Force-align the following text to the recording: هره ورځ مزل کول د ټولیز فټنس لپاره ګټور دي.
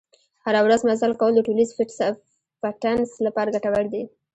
هره 0.45 0.59
ورځ 0.65 0.81
مزل 0.89 1.11
کول 1.19 1.31
د 1.35 1.39
ټولیز 1.47 1.69
فټنس 2.61 3.09
لپاره 3.25 3.53
ګټور 3.55 3.85
دي. 3.93 4.03